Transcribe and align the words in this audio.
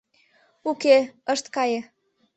Уке, 0.69 0.97
ышт 1.33 1.45
кае. 1.55 1.81